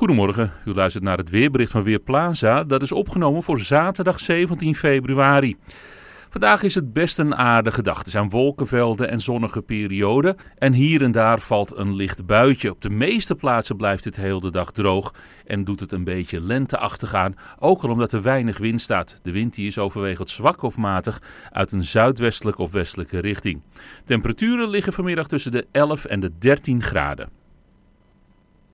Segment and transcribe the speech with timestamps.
[0.00, 2.64] Goedemorgen, u luistert naar het weerbericht van Weerplaza.
[2.64, 5.56] Dat is opgenomen voor zaterdag 17 februari.
[6.30, 8.02] Vandaag is het best een aardige dag.
[8.02, 10.36] Er zijn wolkenvelden en zonnige perioden.
[10.58, 12.70] En hier en daar valt een licht buitje.
[12.70, 15.14] Op de meeste plaatsen blijft het heel de dag droog.
[15.46, 17.36] En doet het een beetje lenteachtig aan.
[17.58, 19.18] Ook al omdat er weinig wind staat.
[19.22, 23.62] De wind die is overwegend zwak of matig uit een zuidwestelijke of westelijke richting.
[24.04, 27.39] Temperaturen liggen vanmiddag tussen de 11 en de 13 graden.